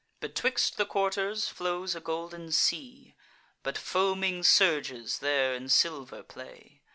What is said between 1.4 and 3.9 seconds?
flows a golden sea; But